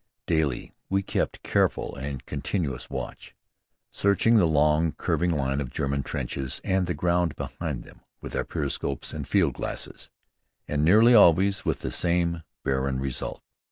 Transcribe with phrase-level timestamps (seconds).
[0.25, 3.35] Daily we kept careful and continuous watch,
[3.91, 8.43] searching the long, curving line of German trenches and the ground behind them with our
[8.43, 10.09] periscopes and field glasses,
[10.67, 13.43] and nearly always with the same barren result.